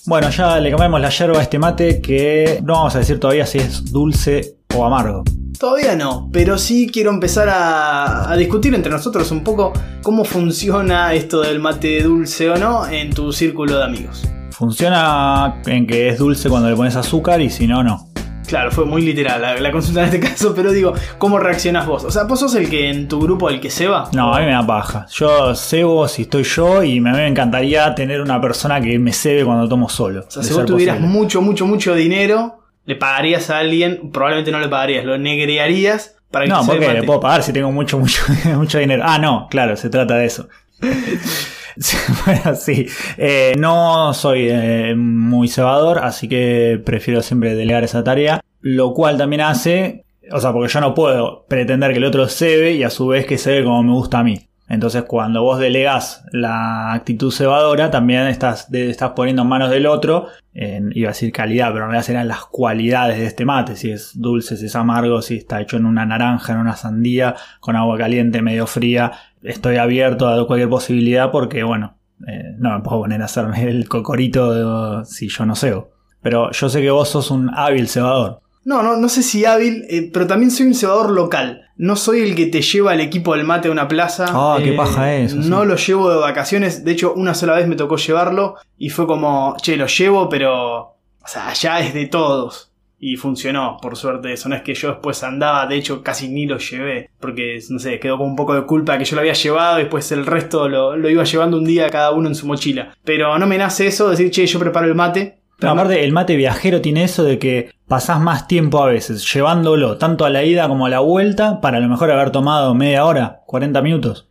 Bueno, 0.05 0.29
ya 0.31 0.59
le 0.59 0.69
cambiamos 0.71 1.01
la 1.01 1.09
yerba 1.09 1.39
a 1.39 1.43
este 1.43 1.59
mate 1.59 2.01
que 2.01 2.59
no 2.63 2.73
vamos 2.73 2.95
a 2.95 2.99
decir 2.99 3.19
todavía 3.19 3.45
si 3.45 3.59
es 3.59 3.91
dulce 3.91 4.57
o 4.75 4.83
amargo. 4.85 5.23
Todavía 5.59 5.95
no, 5.95 6.29
pero 6.31 6.57
sí 6.57 6.89
quiero 6.91 7.11
empezar 7.11 7.49
a, 7.49 8.31
a 8.31 8.35
discutir 8.37 8.73
entre 8.73 8.91
nosotros 8.91 9.29
un 9.31 9.43
poco 9.43 9.73
cómo 10.01 10.23
funciona 10.23 11.13
esto 11.13 11.41
del 11.41 11.59
mate 11.59 12.01
dulce 12.01 12.49
o 12.49 12.55
no 12.55 12.87
en 12.87 13.13
tu 13.13 13.33
círculo 13.33 13.77
de 13.77 13.83
amigos. 13.83 14.23
Funciona 14.59 15.61
en 15.67 15.87
que 15.87 16.09
es 16.09 16.17
dulce 16.17 16.49
cuando 16.49 16.69
le 16.69 16.75
pones 16.75 16.93
azúcar 16.97 17.39
y 17.39 17.49
si 17.49 17.65
no, 17.65 17.81
no. 17.81 18.09
Claro, 18.45 18.71
fue 18.71 18.83
muy 18.83 19.01
literal 19.01 19.41
la, 19.41 19.57
la 19.57 19.71
consulta 19.71 20.01
en 20.01 20.07
este 20.07 20.19
caso, 20.29 20.53
pero 20.53 20.73
digo, 20.73 20.93
¿cómo 21.17 21.39
reaccionás 21.39 21.87
vos? 21.87 22.03
O 22.03 22.11
sea, 22.11 22.25
vos 22.25 22.41
sos 22.41 22.55
el 22.55 22.69
que 22.69 22.89
en 22.89 23.07
tu 23.07 23.21
grupo 23.21 23.49
el 23.49 23.61
que 23.61 23.69
se 23.69 23.87
va. 23.87 24.09
No, 24.11 24.35
a 24.35 24.39
mí 24.41 24.45
me 24.45 24.51
da 24.51 24.67
paja. 24.67 25.05
Yo 25.13 25.55
cebo 25.55 26.09
si 26.09 26.23
estoy 26.23 26.43
yo 26.43 26.83
y 26.83 26.99
me, 26.99 27.11
a 27.11 27.13
mí 27.13 27.19
me 27.19 27.27
encantaría 27.27 27.95
tener 27.95 28.19
una 28.19 28.41
persona 28.41 28.81
que 28.81 28.99
me 28.99 29.13
cebe 29.13 29.45
cuando 29.45 29.69
tomo 29.69 29.87
solo. 29.87 30.25
O 30.27 30.29
sea, 30.29 30.43
si 30.43 30.53
vos 30.53 30.65
tuvieras 30.65 30.97
posible. 30.97 31.17
mucho, 31.17 31.41
mucho, 31.41 31.65
mucho 31.65 31.95
dinero, 31.95 32.59
le 32.83 32.97
pagarías 32.97 33.49
a 33.51 33.59
alguien, 33.59 34.11
probablemente 34.11 34.51
no 34.51 34.59
le 34.59 34.67
pagarías, 34.67 35.05
lo 35.05 35.17
negrearías 35.17 36.17
para 36.31 36.43
que 36.43 36.51
No, 36.51 36.65
porque 36.65 36.95
le 36.95 37.03
puedo 37.03 37.21
pagar 37.21 37.43
si 37.43 37.53
tengo 37.53 37.71
mucho, 37.71 37.97
mucho, 37.99 38.23
mucho 38.55 38.77
dinero. 38.77 39.03
Ah, 39.05 39.19
no, 39.19 39.47
claro, 39.49 39.77
se 39.77 39.89
trata 39.89 40.15
de 40.15 40.25
eso. 40.25 40.49
Sí. 42.55 42.87
Eh, 43.17 43.53
no 43.57 44.13
soy 44.13 44.47
eh, 44.49 44.93
muy 44.95 45.47
cebador, 45.47 45.99
así 45.99 46.27
que 46.27 46.81
prefiero 46.83 47.21
siempre 47.21 47.55
delegar 47.55 47.83
esa 47.83 48.03
tarea. 48.03 48.41
Lo 48.61 48.93
cual 48.93 49.17
también 49.17 49.41
hace, 49.41 50.03
o 50.31 50.39
sea, 50.39 50.51
porque 50.51 50.71
yo 50.73 50.81
no 50.81 50.93
puedo 50.93 51.45
pretender 51.47 51.91
que 51.91 51.97
el 51.99 52.03
otro 52.05 52.27
cebe 52.27 52.73
y 52.73 52.83
a 52.83 52.89
su 52.89 53.07
vez 53.07 53.25
que 53.25 53.37
cebe 53.37 53.63
como 53.63 53.81
me 53.83 53.93
gusta 53.93 54.19
a 54.19 54.23
mí. 54.23 54.45
Entonces, 54.67 55.03
cuando 55.07 55.41
vos 55.41 55.57
delegás 55.57 56.23
la 56.31 56.93
actitud 56.93 57.31
cebadora, 57.31 57.89
también 57.89 58.27
estás, 58.27 58.71
estás 58.71 59.11
poniendo 59.15 59.41
en 59.41 59.47
manos 59.47 59.71
del 59.71 59.87
otro, 59.87 60.27
en- 60.53 60.91
iba 60.93 61.09
a 61.09 61.13
decir 61.13 61.31
calidad, 61.31 61.69
pero 61.71 61.85
en 61.85 61.89
realidad 61.91 62.05
serán 62.05 62.27
las 62.27 62.45
cualidades 62.45 63.17
de 63.17 63.25
este 63.25 63.45
mate, 63.45 63.75
si 63.75 63.89
es 63.89 64.11
dulce, 64.13 64.57
si 64.57 64.67
es 64.67 64.75
amargo, 64.75 65.23
si 65.23 65.37
está 65.37 65.59
hecho 65.59 65.77
en 65.77 65.87
una 65.87 66.05
naranja, 66.05 66.53
en 66.53 66.59
una 66.59 66.75
sandía, 66.75 67.35
con 67.61 67.75
agua 67.77 67.97
caliente, 67.97 68.43
medio 68.43 68.67
fría. 68.67 69.11
Estoy 69.43 69.77
abierto 69.77 70.27
a 70.27 70.45
cualquier 70.47 70.69
posibilidad 70.69 71.31
porque, 71.31 71.63
bueno, 71.63 71.95
eh, 72.27 72.55
no 72.57 72.71
me 72.77 72.83
puedo 72.83 73.01
poner 73.01 73.21
a 73.21 73.25
hacerme 73.25 73.63
el 73.69 73.87
cocorito 73.87 74.99
de- 74.99 75.05
si 75.05 75.29
yo 75.29 75.45
no 75.45 75.55
cebo. 75.55 75.91
Pero 76.21 76.51
yo 76.51 76.67
sé 76.69 76.81
que 76.81 76.91
vos 76.91 77.07
sos 77.09 77.31
un 77.31 77.49
hábil 77.55 77.87
cebador. 77.87 78.41
No, 78.65 78.83
no, 78.83 78.97
no 78.97 79.07
sé 79.07 79.23
si 79.23 79.45
hábil, 79.45 79.85
eh, 79.89 80.09
pero 80.11 80.27
también 80.27 80.51
soy 80.51 80.67
un 80.67 80.75
cebador 80.75 81.11
local. 81.11 81.61
No 81.77 81.95
soy 81.95 82.19
el 82.19 82.35
que 82.35 82.47
te 82.47 82.61
lleva 82.61 82.93
el 82.93 82.99
equipo 82.99 83.33
del 83.33 83.45
mate 83.45 83.69
a 83.69 83.71
una 83.71 83.87
plaza. 83.87 84.25
Ah, 84.29 84.57
qué 84.61 84.73
Eh, 84.73 84.77
paja 84.77 85.13
eso, 85.15 85.37
No 85.37 85.61
sí. 85.61 85.67
lo 85.69 85.75
llevo 85.77 86.11
de 86.11 86.19
vacaciones. 86.19 86.83
De 86.83 86.91
hecho, 86.91 87.13
una 87.13 87.33
sola 87.33 87.53
vez 87.53 87.67
me 87.69 87.77
tocó 87.77 87.95
llevarlo 87.95 88.55
y 88.77 88.89
fue 88.89 89.07
como, 89.07 89.55
che, 89.61 89.77
lo 89.77 89.87
llevo, 89.87 90.27
pero. 90.27 90.79
O 91.21 91.27
sea, 91.27 91.47
allá 91.49 91.79
es 91.79 91.93
de 91.93 92.07
todos. 92.07 92.68
Y 92.99 93.15
funcionó, 93.15 93.77
por 93.81 93.95
suerte 93.95 94.33
eso. 94.33 94.49
No 94.49 94.55
es 94.55 94.61
que 94.61 94.73
yo 94.73 94.89
después 94.89 95.23
andaba, 95.23 95.65
de 95.67 95.75
hecho 95.75 96.03
casi 96.03 96.27
ni 96.27 96.45
lo 96.45 96.57
llevé. 96.57 97.09
Porque, 97.19 97.59
no 97.69 97.79
sé, 97.79 97.99
quedó 97.99 98.17
con 98.17 98.27
un 98.27 98.35
poco 98.35 98.53
de 98.53 98.65
culpa 98.65 98.97
que 98.97 99.05
yo 99.05 99.15
lo 99.15 99.21
había 99.21 99.33
llevado 99.33 99.79
y 99.79 99.83
después 99.83 100.11
el 100.11 100.25
resto 100.25 100.67
lo, 100.67 100.97
lo 100.97 101.09
iba 101.09 101.23
llevando 101.23 101.57
un 101.57 101.65
día 101.65 101.89
cada 101.89 102.11
uno 102.11 102.27
en 102.27 102.35
su 102.35 102.45
mochila. 102.45 102.93
Pero 103.03 103.37
no 103.39 103.47
me 103.47 103.57
nace 103.57 103.87
eso, 103.87 104.09
decir, 104.09 104.31
che, 104.31 104.45
yo 104.45 104.59
preparo 104.59 104.87
el 104.87 104.95
mate. 104.95 105.39
Pero 105.59 105.73
aparte, 105.73 106.03
el 106.03 106.13
mate 106.13 106.37
viajero 106.37 106.79
tiene 106.79 107.03
eso 107.03 107.23
de 107.23 107.37
que 107.37 107.71
pasás 107.87 108.21
más 108.21 108.47
tiempo 108.47 108.81
a 108.81 108.87
veces 108.87 109.31
llevándolo, 109.31 109.97
tanto 109.97 110.23
a 110.23 110.29
la 110.29 110.43
ida 110.45 110.69
como 110.69 110.85
a 110.85 110.89
la 110.89 110.99
vuelta, 110.99 111.59
para 111.59 111.77
a 111.77 111.81
lo 111.81 111.89
mejor 111.89 112.11
haber 112.11 112.31
tomado 112.31 112.73
media 112.75 113.03
hora, 113.05 113.41
40 113.45 113.81
minutos. 113.81 114.28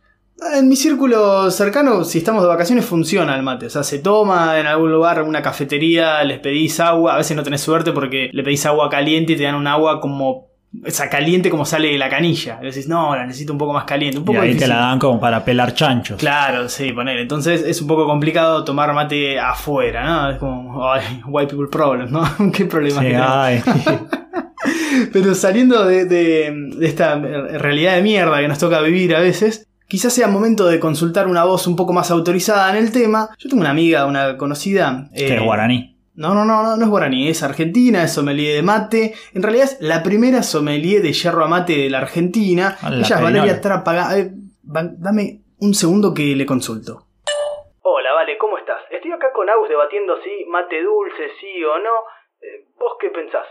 En 0.55 0.69
mi 0.69 0.75
círculo 0.77 1.51
cercano, 1.51 2.03
si 2.05 2.19
estamos 2.19 2.41
de 2.43 2.47
vacaciones, 2.47 2.85
funciona 2.85 3.35
el 3.35 3.43
mate. 3.43 3.65
O 3.65 3.69
sea, 3.69 3.83
se 3.83 3.99
toma 3.99 4.57
en 4.59 4.67
algún 4.67 4.91
lugar, 4.91 5.21
una 5.23 5.41
cafetería, 5.41 6.23
les 6.23 6.39
pedís 6.39 6.79
agua. 6.79 7.15
A 7.15 7.17
veces 7.17 7.35
no 7.35 7.43
tenés 7.43 7.61
suerte 7.61 7.91
porque 7.91 8.29
le 8.31 8.43
pedís 8.43 8.65
agua 8.65 8.89
caliente 8.89 9.33
y 9.33 9.35
te 9.35 9.43
dan 9.43 9.55
un 9.55 9.67
agua 9.67 9.99
como. 9.99 10.47
Esa 10.85 11.09
caliente 11.09 11.49
como 11.49 11.65
sale 11.65 11.87
de 11.91 11.97
la 11.97 12.09
canilla. 12.09 12.59
Y 12.61 12.65
decís, 12.67 12.87
no, 12.87 13.15
la 13.15 13.25
necesito 13.25 13.51
un 13.51 13.57
poco 13.57 13.73
más 13.73 13.85
caliente. 13.85 14.17
Un 14.19 14.23
Y 14.23 14.27
poco 14.27 14.37
ahí 14.39 14.49
te 14.49 14.53
difícil. 14.53 14.69
la 14.69 14.75
dan 14.81 14.99
como 14.99 15.19
para 15.19 15.43
pelar 15.43 15.73
chanchos. 15.73 16.19
Claro, 16.19 16.69
sí, 16.69 16.91
poner. 16.93 17.17
Entonces 17.17 17.63
es 17.65 17.81
un 17.81 17.87
poco 17.87 18.05
complicado 18.05 18.63
tomar 18.63 18.93
mate 18.93 19.39
afuera, 19.39 20.05
¿no? 20.05 20.29
Es 20.29 20.37
como, 20.37 20.89
ay, 20.91 21.21
white 21.27 21.49
people 21.55 21.67
problem, 21.71 22.11
¿no? 22.11 22.21
¿Qué 22.53 22.65
problema 22.65 22.99
Sí, 23.01 23.07
que 23.07 23.11
tenemos? 23.13 23.31
ay. 23.33 23.63
Pero 25.13 25.33
saliendo 25.33 25.83
de, 25.85 26.05
de- 26.05 26.53
de 26.77 26.85
esta 26.85 27.15
realidad 27.15 27.95
de 27.95 28.01
mierda 28.03 28.39
que 28.39 28.47
nos 28.47 28.59
toca 28.59 28.79
vivir 28.81 29.15
a 29.15 29.19
veces, 29.21 29.65
quizás 29.89 30.13
sea 30.13 30.27
momento 30.27 30.67
de 30.67 30.79
consultar 30.79 31.27
una 31.27 31.43
voz 31.43 31.67
un 31.67 31.75
poco 31.75 31.91
más 31.91 32.11
autorizada 32.11 32.69
en 32.69 32.77
el 32.77 32.93
tema. 32.93 33.29
Yo 33.37 33.49
tengo 33.49 33.61
una 33.61 33.71
amiga, 33.71 34.05
una 34.05 34.37
conocida. 34.37 35.09
que 35.13 35.27
eh, 35.27 35.35
es 35.35 35.43
guaraní. 35.43 35.97
No, 36.13 36.33
no, 36.33 36.45
no, 36.45 36.63
no, 36.63 36.77
no 36.77 36.83
es 36.83 36.89
guaraní, 36.89 37.27
es 37.29 37.43
argentina, 37.43 38.03
es 38.03 38.13
sommelier 38.13 38.55
de 38.55 38.61
mate. 38.61 39.13
En 39.33 39.41
realidad 39.41 39.65
es 39.65 39.77
la 39.81 40.03
primera 40.03 40.43
sommelier 40.43 41.01
de 41.01 41.11
yerba 41.11 41.47
mate 41.47 41.73
de 41.77 41.89
la 41.89 41.99
Argentina. 41.99 42.77
La 42.83 42.97
Ella 42.97 43.15
es. 43.15 43.21
Valeria 43.21 43.61
Trápaga. 43.61 44.17
Eh, 44.17 44.31
dame 44.61 45.41
un 45.59 45.73
segundo 45.73 46.13
que 46.13 46.35
le 46.35 46.45
consulto. 46.45 47.05
Hola, 47.81 48.13
Vale, 48.13 48.37
¿cómo 48.37 48.57
estás? 48.57 48.81
Estoy 48.91 49.11
acá 49.11 49.31
con 49.33 49.49
Agus 49.49 49.69
debatiendo 49.69 50.21
si 50.21 50.45
mate 50.45 50.83
dulce, 50.83 51.31
sí 51.41 51.63
o 51.63 51.79
no. 51.79 51.95
Eh, 52.41 52.65
¿Vos 52.77 52.93
qué 52.99 53.09
pensás? 53.09 53.47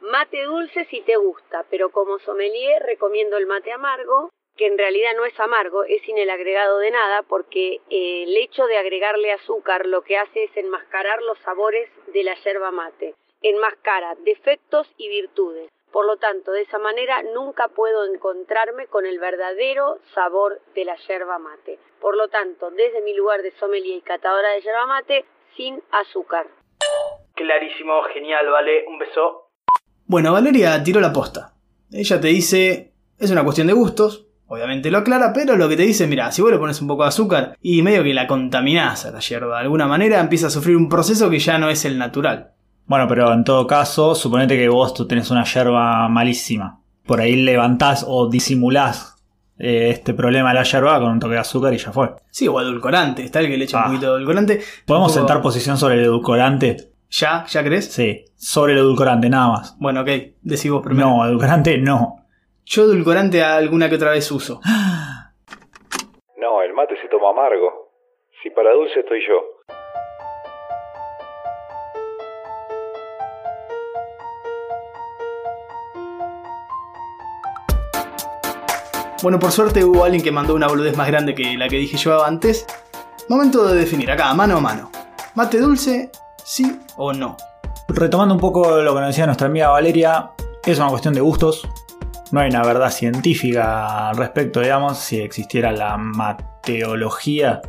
Mate 0.00 0.44
dulce 0.44 0.86
si 0.90 1.00
te 1.02 1.16
gusta, 1.16 1.64
pero 1.70 1.90
como 1.90 2.18
sommelier 2.18 2.82
recomiendo 2.82 3.36
el 3.36 3.46
mate 3.46 3.72
amargo, 3.72 4.30
que 4.60 4.66
en 4.66 4.76
realidad 4.76 5.12
no 5.16 5.24
es 5.24 5.40
amargo, 5.40 5.84
es 5.84 6.02
sin 6.02 6.18
el 6.18 6.28
agregado 6.28 6.76
de 6.80 6.90
nada, 6.90 7.22
porque 7.22 7.80
eh, 7.88 8.24
el 8.24 8.36
hecho 8.36 8.66
de 8.66 8.76
agregarle 8.76 9.32
azúcar 9.32 9.86
lo 9.86 10.02
que 10.02 10.18
hace 10.18 10.44
es 10.44 10.54
enmascarar 10.54 11.22
los 11.22 11.38
sabores 11.38 11.88
de 12.12 12.22
la 12.24 12.34
yerba 12.44 12.70
mate, 12.70 13.14
enmascara 13.40 14.16
defectos 14.16 14.86
y 14.98 15.08
virtudes. 15.08 15.70
Por 15.90 16.04
lo 16.04 16.18
tanto, 16.18 16.52
de 16.52 16.60
esa 16.60 16.78
manera 16.78 17.22
nunca 17.22 17.68
puedo 17.68 18.04
encontrarme 18.04 18.86
con 18.86 19.06
el 19.06 19.18
verdadero 19.18 19.98
sabor 20.14 20.60
de 20.74 20.84
la 20.84 20.96
yerba 21.08 21.38
mate. 21.38 21.78
Por 21.98 22.18
lo 22.18 22.28
tanto, 22.28 22.70
desde 22.70 23.00
mi 23.00 23.14
lugar 23.14 23.40
de 23.40 23.52
sommelier 23.52 23.96
y 23.96 24.02
catadora 24.02 24.50
de 24.50 24.60
yerba 24.60 24.84
mate, 24.84 25.24
sin 25.56 25.82
azúcar. 25.90 26.48
Clarísimo, 27.34 28.02
genial, 28.12 28.46
vale, 28.50 28.84
un 28.86 28.98
beso. 28.98 29.52
Bueno, 30.04 30.34
Valeria 30.34 30.82
tiró 30.84 31.00
la 31.00 31.14
posta. 31.14 31.54
Ella 31.90 32.20
te 32.20 32.28
dice, 32.28 32.92
es 33.18 33.30
una 33.30 33.42
cuestión 33.42 33.66
de 33.66 33.72
gustos, 33.72 34.29
obviamente 34.50 34.90
lo 34.90 34.98
aclara, 34.98 35.32
pero 35.32 35.56
lo 35.56 35.68
que 35.68 35.76
te 35.76 35.82
dice, 35.84 36.06
mira, 36.06 36.30
si 36.32 36.42
vos 36.42 36.50
le 36.50 36.58
pones 36.58 36.80
un 36.82 36.88
poco 36.88 37.04
de 37.04 37.08
azúcar 37.08 37.56
y 37.62 37.80
medio 37.82 38.02
que 38.02 38.12
la 38.12 38.26
contaminás 38.26 39.06
a 39.06 39.12
la 39.12 39.20
hierba, 39.20 39.56
de 39.56 39.62
alguna 39.62 39.86
manera 39.86 40.20
empieza 40.20 40.48
a 40.48 40.50
sufrir 40.50 40.76
un 40.76 40.88
proceso 40.88 41.30
que 41.30 41.38
ya 41.38 41.56
no 41.58 41.70
es 41.70 41.84
el 41.84 41.96
natural. 41.98 42.50
Bueno, 42.86 43.06
pero 43.08 43.32
en 43.32 43.44
todo 43.44 43.66
caso, 43.66 44.14
suponete 44.14 44.56
que 44.56 44.68
vos 44.68 44.92
tú 44.92 45.06
tenés 45.06 45.30
una 45.30 45.44
yerba 45.44 46.08
malísima. 46.08 46.80
Por 47.06 47.20
ahí 47.20 47.36
levantás 47.36 48.04
o 48.06 48.28
disimulás 48.28 49.14
eh, 49.58 49.90
este 49.90 50.14
problema 50.14 50.48
de 50.48 50.54
la 50.56 50.62
yerba 50.64 50.98
con 51.00 51.12
un 51.12 51.20
toque 51.20 51.34
de 51.34 51.40
azúcar 51.40 51.72
y 51.72 51.78
ya 51.78 51.92
fue. 51.92 52.10
Sí, 52.30 52.48
o 52.48 52.60
edulcorante, 52.60 53.22
está 53.22 53.40
el 53.40 53.46
que 53.48 53.56
le 53.56 53.64
echa 53.66 53.78
Ah. 53.80 53.86
un 53.86 53.92
poquito 53.92 54.12
de 54.12 54.16
edulcorante. 54.18 54.60
¿Podemos 54.86 55.12
poco- 55.12 55.18
sentar 55.20 55.40
posición 55.42 55.76
sobre 55.78 55.94
el 55.94 56.00
edulcorante? 56.04 56.90
¿Ya? 57.10 57.44
¿Ya 57.48 57.62
crees? 57.64 57.92
Sí, 57.92 58.24
sobre 58.36 58.72
el 58.72 58.78
edulcorante, 58.78 59.28
nada 59.28 59.48
más. 59.48 59.76
Bueno, 59.78 60.00
ok, 60.00 60.08
decís 60.42 60.70
vos 60.70 60.82
primero. 60.82 61.08
No, 61.08 61.26
edulcorante 61.26 61.78
no. 61.78 62.19
Yo 62.72 62.84
edulcorante 62.84 63.42
alguna 63.42 63.88
que 63.88 63.96
otra 63.96 64.12
vez 64.12 64.30
uso. 64.30 64.60
No, 66.36 66.62
el 66.62 66.72
mate 66.72 66.94
se 67.02 67.08
toma 67.08 67.30
amargo. 67.30 67.90
Si 68.40 68.50
para 68.50 68.72
dulce 68.72 69.00
estoy 69.00 69.18
yo. 69.26 69.42
Bueno, 79.20 79.40
por 79.40 79.50
suerte 79.50 79.84
hubo 79.84 80.04
alguien 80.04 80.22
que 80.22 80.30
mandó 80.30 80.54
una 80.54 80.68
boludez 80.68 80.96
más 80.96 81.08
grande 81.08 81.34
que 81.34 81.56
la 81.56 81.68
que 81.68 81.74
dije 81.74 81.96
yo 81.96 82.24
antes. 82.24 82.68
Momento 83.28 83.66
de 83.66 83.80
definir 83.80 84.12
acá, 84.12 84.32
mano 84.32 84.58
a 84.58 84.60
mano. 84.60 84.92
¿Mate 85.34 85.58
dulce? 85.58 86.12
¿Sí 86.44 86.78
o 86.96 87.12
no? 87.12 87.36
Retomando 87.88 88.32
un 88.32 88.40
poco 88.40 88.80
lo 88.80 88.94
que 88.94 89.00
nos 89.00 89.08
decía 89.08 89.26
nuestra 89.26 89.48
amiga 89.48 89.70
Valeria, 89.70 90.30
es 90.64 90.78
una 90.78 90.90
cuestión 90.90 91.14
de 91.14 91.20
gustos. 91.20 91.68
No 92.32 92.40
hay 92.40 92.50
una 92.50 92.62
verdad 92.62 92.90
científica 92.90 94.08
al 94.08 94.16
respecto, 94.16 94.60
digamos, 94.60 94.98
si 94.98 95.20
existiera 95.20 95.72
la 95.72 95.96
mateología. 95.96 97.60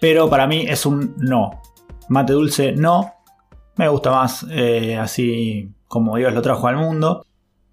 Pero 0.00 0.28
para 0.28 0.46
mí 0.46 0.64
es 0.68 0.86
un 0.86 1.14
no. 1.18 1.62
Mate 2.08 2.32
dulce, 2.32 2.72
no. 2.72 3.14
Me 3.76 3.88
gusta 3.88 4.10
más 4.10 4.44
eh, 4.50 4.96
así 4.96 5.72
como 5.86 6.16
Dios 6.16 6.32
lo 6.32 6.42
trajo 6.42 6.66
al 6.66 6.76
mundo. 6.76 7.24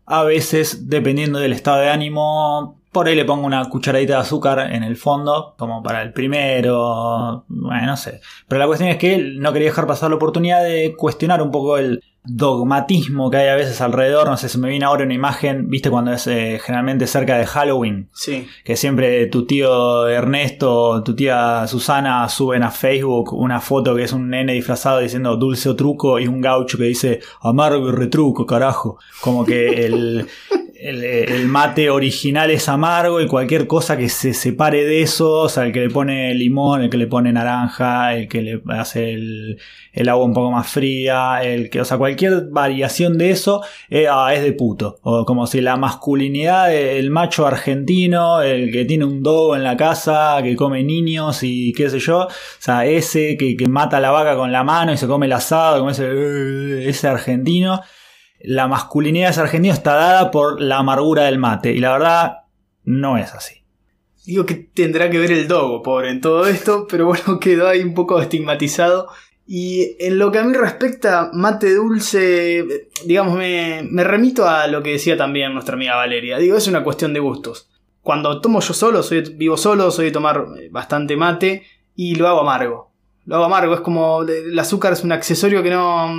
A 0.06 0.24
veces, 0.24 0.88
dependiendo 0.88 1.40
del 1.40 1.54
estado 1.54 1.78
de 1.78 1.90
ánimo, 1.90 2.80
por 2.92 3.08
ahí 3.08 3.16
le 3.16 3.26
pongo 3.26 3.48
una 3.48 3.68
cucharadita 3.68 4.14
de 4.14 4.20
azúcar 4.20 4.72
en 4.72 4.84
el 4.84 4.98
fondo, 4.98 5.56
como 5.58 5.82
para 5.82 6.04
el 6.04 6.14
primero. 6.14 7.44
Bueno, 7.48 7.88
no 7.88 7.98
sé. 7.98 8.22
Pero 8.48 8.60
la 8.60 8.68
cuestión 8.68 8.90
es 8.90 8.98
que 8.98 9.18
no 9.18 9.52
quería 9.52 9.70
dejar 9.70 9.88
pasar 9.88 10.12
la 10.12 10.18
oportunidad 10.18 10.64
de 10.64 10.96
cuestionar 10.96 11.42
un 11.42 11.50
poco 11.50 11.78
el 11.78 12.04
dogmatismo 12.28 13.30
que 13.30 13.38
hay 13.38 13.48
a 13.50 13.56
veces 13.56 13.82
alrededor. 13.82 14.28
No 14.28 14.38
sé, 14.38 14.50
se 14.50 14.58
me 14.58 14.70
viene 14.70 14.86
ahora 14.86 15.04
una 15.06 15.14
imagen, 15.14 15.70
viste, 15.70 15.90
cuando 15.90 16.12
es 16.14 16.28
eh, 16.28 16.60
generalmente 16.64 17.08
cerca 17.08 17.38
de 17.38 17.46
Halloween, 17.46 18.10
Sí. 18.14 18.48
que 18.64 18.76
siempre 18.76 19.26
tu 19.28 19.46
tío 19.46 20.08
Ernesto, 20.08 21.04
tu 21.04 21.16
tía 21.16 21.66
Susana 21.68 22.28
suben 22.30 22.64
a 22.64 22.72
Facebook 22.72 23.34
una 23.34 23.62
foto 23.62 23.96
que 23.96 24.04
es 24.04 24.14
un 24.14 24.30
nene 24.30 24.54
disfrazado 24.54 25.00
diciendo 25.00 25.36
dulce 25.38 25.70
o 25.70 25.76
truco 25.76 26.20
y 26.20 26.28
un 26.28 26.42
gaucho 26.42 26.78
que 26.78 26.86
dice 26.86 27.20
amargo 27.42 27.90
y 27.90 27.92
retruco, 27.92 28.46
carajo. 28.46 28.98
Como 29.22 29.46
que 29.46 29.86
el, 29.86 30.28
el, 30.86 31.48
mate 31.48 31.90
original 31.90 32.52
es 32.52 32.70
amargo 32.70 33.22
y 33.22 33.28
cualquier 33.28 33.68
cosa 33.68 33.98
que 33.98 34.10
se 34.10 34.34
separe 34.34 34.86
de 34.86 35.02
eso, 35.02 35.32
o 35.32 35.50
sea, 35.50 35.66
el 35.66 35.72
que 35.72 35.82
le 35.82 35.90
pone 35.90 36.34
limón, 36.36 36.84
el 36.84 36.90
que 36.90 36.98
le 36.98 37.08
pone 37.08 37.34
naranja, 37.34 38.16
el 38.16 38.28
que 38.28 38.42
le 38.42 38.62
hace 38.70 39.14
el, 39.14 39.60
el 39.94 40.10
agua 40.10 40.26
un 40.26 40.34
poco 40.34 40.52
más 40.52 40.68
fría, 40.68 41.42
el 41.44 41.70
que, 41.70 41.82
o 41.82 41.86
sea, 41.86 41.98
cualquier 41.98 42.50
variación 42.52 43.18
de 43.18 43.32
eso 43.32 43.64
eh, 43.90 44.08
ah, 44.10 44.34
es 44.34 44.44
de 44.44 44.54
puto. 44.54 45.00
O 45.02 45.26
como 45.26 45.48
si 45.48 45.62
la 45.62 45.78
masculinidad, 45.78 46.74
el 46.74 47.10
macho 47.10 47.48
argentino, 47.48 48.42
el 48.42 48.72
que 48.72 48.86
tiene 48.86 49.06
un 49.06 49.24
dogo 49.24 49.56
en 49.56 49.64
la 49.64 49.78
casa, 49.78 50.38
que 50.44 50.56
come 50.56 50.84
niños 50.84 51.42
y 51.44 51.74
qué 51.74 51.90
sé 51.90 52.00
yo, 52.00 52.26
o 52.26 52.30
sea, 52.60 52.86
ese 52.86 53.38
que, 53.38 53.58
que 53.58 53.68
mata 53.68 54.00
la 54.00 54.12
vaca 54.12 54.36
con 54.36 54.52
la 54.52 54.64
mano 54.64 54.94
y 54.94 54.98
se 54.98 55.08
come 55.08 55.26
el 55.26 55.34
asado, 55.34 55.80
como 55.80 55.92
ese, 55.92 56.06
eh, 56.06 56.90
ese 56.90 57.08
argentino. 57.08 57.82
La 58.48 58.68
masculinidad 58.68 59.36
de 59.36 59.70
está 59.70 59.96
dada 59.96 60.32
por 60.32 60.62
la 60.62 60.78
amargura 60.78 61.24
del 61.24 61.40
mate. 61.40 61.72
Y 61.72 61.80
la 61.80 61.94
verdad, 61.94 62.38
no 62.84 63.18
es 63.18 63.34
así. 63.34 63.64
Digo 64.26 64.46
que 64.46 64.56
tendrá 64.56 65.10
que 65.10 65.20
ver 65.20 65.32
el 65.32 65.48
dogo, 65.48 65.84
pobre, 65.84 66.10
en 66.10 66.22
todo 66.22 66.48
esto, 66.48 66.88
pero 66.90 67.06
bueno, 67.06 67.40
quedó 67.42 67.68
ahí 67.68 67.82
un 67.82 67.94
poco 67.94 68.20
estigmatizado. 68.20 69.08
Y 69.48 69.96
en 70.00 70.18
lo 70.18 70.32
que 70.32 70.40
a 70.40 70.44
mí 70.44 70.54
respecta, 70.54 71.30
mate 71.32 71.76
dulce, 71.76 72.90
digamos, 73.06 73.38
me, 73.38 74.04
remito 74.04 74.48
a 74.48 74.66
lo 74.68 74.82
que 74.82 74.94
decía 74.94 75.16
también 75.16 75.54
nuestra 75.54 75.76
amiga 75.76 75.96
Valeria. 75.96 76.40
Digo, 76.40 76.58
es 76.58 76.68
una 76.68 76.84
cuestión 76.84 77.14
de 77.14 77.20
gustos. 77.20 77.70
Cuando 78.02 78.42
tomo 78.42 78.60
yo 78.62 78.74
solo, 78.74 79.04
soy, 79.04 79.22
vivo 79.36 79.58
solo, 79.58 79.92
soy 79.92 80.06
de 80.06 80.12
tomar 80.12 80.46
bastante 80.72 81.16
mate 81.16 81.64
y 81.96 82.16
lo 82.16 82.28
hago 82.28 82.42
amargo. 82.42 82.95
Lo 83.26 83.36
hago 83.36 83.46
amargo, 83.46 83.74
es 83.74 83.80
como 83.82 84.22
el 84.24 84.58
azúcar 84.60 84.94
es 84.94 85.04
un 85.04 85.12
accesorio 85.12 85.64
que 85.64 85.72
no, 85.72 86.16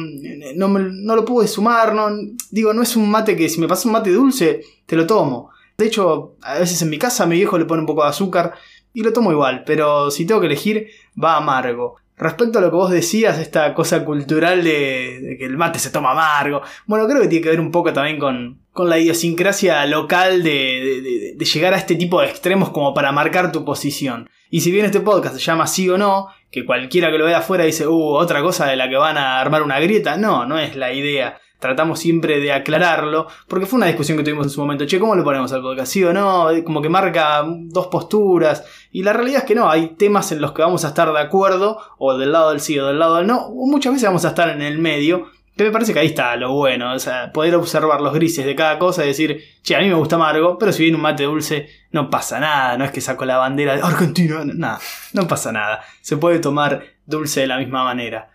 no, 0.56 0.68
no 0.68 1.16
lo 1.16 1.24
pude 1.24 1.46
sumar. 1.46 1.94
No, 1.94 2.08
digo, 2.50 2.72
no 2.72 2.82
es 2.82 2.96
un 2.96 3.08
mate 3.10 3.36
que 3.36 3.48
si 3.48 3.60
me 3.60 3.68
pasa 3.68 3.88
un 3.88 3.92
mate 3.92 4.10
dulce, 4.10 4.62
te 4.86 4.96
lo 4.96 5.06
tomo. 5.06 5.50
De 5.78 5.86
hecho, 5.86 6.34
a 6.42 6.58
veces 6.58 6.80
en 6.82 6.90
mi 6.90 6.98
casa 6.98 7.24
a 7.24 7.26
mi 7.26 7.36
viejo 7.36 7.58
le 7.58 7.64
pone 7.64 7.80
un 7.80 7.86
poco 7.86 8.02
de 8.02 8.08
azúcar 8.08 8.54
y 8.92 9.02
lo 9.02 9.12
tomo 9.12 9.30
igual, 9.30 9.62
pero 9.66 10.10
si 10.10 10.24
tengo 10.26 10.40
que 10.40 10.46
elegir, 10.46 10.88
va 11.22 11.36
amargo. 11.36 11.96
Respecto 12.18 12.58
a 12.58 12.62
lo 12.62 12.70
que 12.70 12.76
vos 12.76 12.90
decías, 12.90 13.38
esta 13.38 13.74
cosa 13.74 14.02
cultural 14.02 14.64
de, 14.64 15.20
de 15.20 15.36
que 15.36 15.44
el 15.44 15.58
mate 15.58 15.78
se 15.78 15.90
toma 15.90 16.12
amargo, 16.12 16.62
bueno, 16.86 17.06
creo 17.06 17.20
que 17.20 17.28
tiene 17.28 17.42
que 17.44 17.50
ver 17.50 17.60
un 17.60 17.70
poco 17.70 17.92
también 17.92 18.18
con, 18.18 18.62
con 18.72 18.88
la 18.88 18.98
idiosincrasia 18.98 19.84
local 19.84 20.42
de- 20.42 21.00
de- 21.02 21.34
de 21.36 21.44
llegar 21.44 21.74
a 21.74 21.76
este 21.76 21.94
tipo 21.94 22.20
de 22.22 22.28
extremos 22.28 22.70
como 22.70 22.94
para 22.94 23.12
marcar 23.12 23.52
tu 23.52 23.66
posición. 23.66 24.30
Y 24.48 24.62
si 24.62 24.70
bien 24.70 24.86
este 24.86 25.00
podcast 25.00 25.34
se 25.34 25.42
llama 25.42 25.66
sí 25.66 25.90
o 25.90 25.98
no, 25.98 26.28
que 26.50 26.64
cualquiera 26.64 27.10
que 27.10 27.18
lo 27.18 27.26
vea 27.26 27.38
afuera 27.38 27.64
dice, 27.64 27.86
uh, 27.86 28.14
otra 28.14 28.42
cosa 28.42 28.66
de 28.66 28.76
la 28.76 28.88
que 28.88 28.96
van 28.96 29.18
a 29.18 29.40
armar 29.40 29.62
una 29.62 29.80
grieta, 29.80 30.16
no, 30.16 30.46
no 30.46 30.58
es 30.58 30.76
la 30.76 30.92
idea. 30.92 31.38
Tratamos 31.58 31.98
siempre 31.98 32.38
de 32.38 32.52
aclararlo, 32.52 33.28
porque 33.48 33.64
fue 33.64 33.78
una 33.78 33.86
discusión 33.86 34.18
que 34.18 34.24
tuvimos 34.24 34.46
en 34.46 34.50
su 34.50 34.60
momento. 34.60 34.84
Che, 34.84 35.00
¿cómo 35.00 35.14
lo 35.14 35.24
ponemos 35.24 35.50
al 35.52 35.62
podcast? 35.62 35.90
¿Sí 35.90 36.04
o 36.04 36.12
no? 36.12 36.48
Como 36.64 36.82
que 36.82 36.90
marca 36.90 37.44
dos 37.46 37.86
posturas. 37.86 38.64
Y 38.92 39.02
la 39.02 39.14
realidad 39.14 39.38
es 39.38 39.44
que 39.44 39.54
no, 39.54 39.70
hay 39.70 39.94
temas 39.96 40.32
en 40.32 40.42
los 40.42 40.52
que 40.52 40.62
vamos 40.62 40.84
a 40.84 40.88
estar 40.88 41.10
de 41.10 41.18
acuerdo, 41.18 41.78
o 41.98 42.16
del 42.18 42.32
lado 42.32 42.50
del 42.50 42.60
sí 42.60 42.78
o 42.78 42.86
del 42.86 42.98
lado 42.98 43.16
del 43.16 43.26
no, 43.26 43.46
o 43.46 43.66
muchas 43.66 43.94
veces 43.94 44.06
vamos 44.06 44.26
a 44.26 44.28
estar 44.28 44.50
en 44.50 44.60
el 44.60 44.78
medio. 44.78 45.30
Que 45.56 45.64
me 45.64 45.70
parece 45.70 45.94
que 45.94 46.00
ahí 46.00 46.08
está 46.08 46.36
lo 46.36 46.52
bueno, 46.52 46.92
o 46.92 46.98
sea, 46.98 47.32
poder 47.32 47.54
observar 47.54 48.02
los 48.02 48.12
grises 48.12 48.44
de 48.44 48.54
cada 48.54 48.78
cosa 48.78 49.04
y 49.04 49.08
decir, 49.08 49.42
che, 49.62 49.74
a 49.74 49.80
mí 49.80 49.88
me 49.88 49.94
gusta 49.94 50.16
amargo, 50.16 50.58
pero 50.58 50.70
si 50.70 50.82
viene 50.82 50.96
un 50.96 51.02
mate 51.02 51.24
dulce, 51.24 51.70
no 51.92 52.10
pasa 52.10 52.38
nada, 52.38 52.76
no 52.76 52.84
es 52.84 52.90
que 52.90 53.00
saco 53.00 53.24
la 53.24 53.38
bandera 53.38 53.74
de 53.74 53.82
Argentina, 53.82 54.42
nada, 54.44 54.78
no 55.14 55.26
pasa 55.26 55.52
nada. 55.52 55.82
Se 56.02 56.18
puede 56.18 56.40
tomar 56.40 56.84
dulce 57.06 57.40
de 57.40 57.46
la 57.46 57.58
misma 57.58 57.84
manera. 57.84 58.30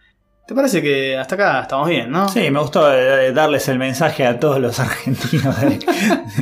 ¿Te 0.51 0.55
parece 0.55 0.81
que 0.81 1.17
hasta 1.17 1.36
acá 1.36 1.62
estamos 1.62 1.88
bien, 1.88 2.12
no? 2.12 2.27
Sí, 2.27 2.51
me 2.51 2.60
gustó 2.60 2.93
eh, 2.93 3.31
darles 3.31 3.70
el 3.70 3.79
mensaje 3.79 4.27
a 4.27 4.38
todos 4.38 4.60
los 4.60 4.77
argentinos 4.81 5.62
de, 5.62 5.79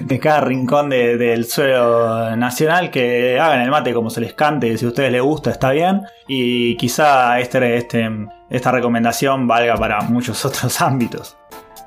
de 0.02 0.20
cada 0.20 0.42
rincón 0.42 0.90
de- 0.90 1.16
del 1.16 1.46
suelo 1.46 2.36
nacional 2.36 2.90
que 2.90 3.40
hagan 3.40 3.62
el 3.62 3.70
mate 3.70 3.94
como 3.94 4.10
se 4.10 4.20
les 4.22 4.34
cante, 4.34 4.76
si 4.80 4.86
a 4.86 4.88
ustedes 4.88 5.12
les 5.12 5.22
gusta 5.22 5.52
está 5.52 5.70
bien 5.70 6.02
y 6.28 6.76
quizá 6.78 7.40
este, 7.40 7.78
este, 7.78 8.10
esta 8.50 8.72
recomendación 8.72 9.48
valga 9.48 9.76
para 9.76 10.02
muchos 10.02 10.44
otros 10.44 10.82
ámbitos. 10.82 11.38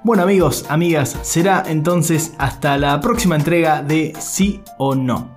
Bueno 0.05 0.23
amigos, 0.23 0.65
amigas, 0.69 1.19
será 1.23 1.65
entonces 1.67 2.35
hasta 2.39 2.79
la 2.79 3.01
próxima 3.01 3.35
entrega 3.35 3.83
de 3.83 4.13
Sí 4.21 4.63
o 4.79 4.95
No. 4.95 5.37